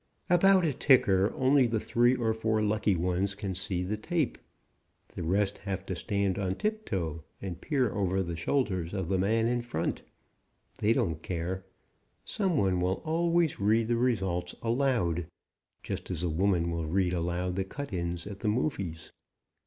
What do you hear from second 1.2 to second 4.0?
only the three or four lucky ones can see the